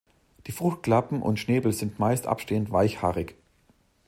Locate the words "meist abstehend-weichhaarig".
1.99-3.35